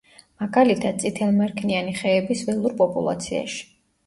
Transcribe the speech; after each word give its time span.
მაგალითად, 0.43 0.97
წითელმერქნიანი 1.03 1.93
ხეების 2.01 2.43
ველურ 2.49 2.75
პოპულაციაში. 2.81 3.63